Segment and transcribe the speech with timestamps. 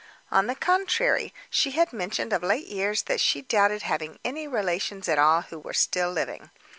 [0.31, 5.07] On the contrary she had mentioned of late years that she doubted having any relations
[5.07, 6.49] at all who were still living.